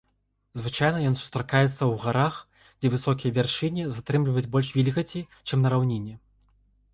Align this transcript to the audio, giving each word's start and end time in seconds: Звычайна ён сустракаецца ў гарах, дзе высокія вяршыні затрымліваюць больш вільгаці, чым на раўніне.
Звычайна 0.59 0.99
ён 1.09 1.15
сустракаецца 1.23 1.69
ў 1.71 1.93
гарах, 2.05 2.39
дзе 2.79 2.91
высокія 2.95 3.31
вяршыні 3.37 3.85
затрымліваюць 3.99 4.51
больш 4.57 4.73
вільгаці, 4.79 5.21
чым 5.47 5.57
на 5.67 5.75
раўніне. 5.77 6.13